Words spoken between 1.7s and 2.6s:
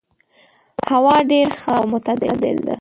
او معتدل ده.